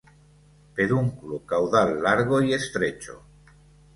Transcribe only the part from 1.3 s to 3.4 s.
caudal largo y estrecho.